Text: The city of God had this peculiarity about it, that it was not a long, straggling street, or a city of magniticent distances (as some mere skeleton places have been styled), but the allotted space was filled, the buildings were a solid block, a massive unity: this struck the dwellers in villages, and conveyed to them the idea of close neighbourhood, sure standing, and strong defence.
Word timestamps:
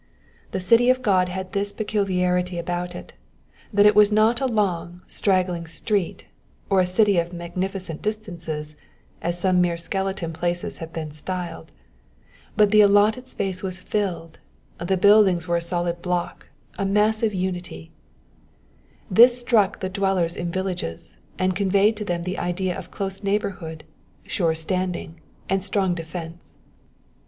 The 0.49 0.59
city 0.59 0.89
of 0.89 1.03
God 1.03 1.29
had 1.29 1.51
this 1.51 1.71
peculiarity 1.71 2.57
about 2.57 2.95
it, 2.95 3.13
that 3.71 3.85
it 3.85 3.93
was 3.93 4.11
not 4.11 4.41
a 4.41 4.47
long, 4.47 5.01
straggling 5.05 5.67
street, 5.67 6.25
or 6.71 6.79
a 6.79 6.87
city 6.87 7.19
of 7.19 7.31
magniticent 7.31 8.01
distances 8.01 8.75
(as 9.21 9.39
some 9.39 9.61
mere 9.61 9.77
skeleton 9.77 10.33
places 10.33 10.79
have 10.79 10.91
been 10.91 11.11
styled), 11.11 11.71
but 12.57 12.71
the 12.71 12.81
allotted 12.81 13.27
space 13.27 13.61
was 13.61 13.77
filled, 13.77 14.39
the 14.79 14.97
buildings 14.97 15.47
were 15.47 15.57
a 15.57 15.61
solid 15.61 16.01
block, 16.01 16.47
a 16.79 16.83
massive 16.83 17.35
unity: 17.35 17.91
this 19.11 19.39
struck 19.39 19.81
the 19.81 19.87
dwellers 19.89 20.35
in 20.35 20.51
villages, 20.51 21.17
and 21.37 21.55
conveyed 21.55 21.95
to 21.97 22.03
them 22.05 22.23
the 22.23 22.39
idea 22.39 22.75
of 22.75 22.89
close 22.89 23.21
neighbourhood, 23.21 23.83
sure 24.25 24.55
standing, 24.55 25.19
and 25.47 25.63
strong 25.63 25.93
defence. 25.93 26.55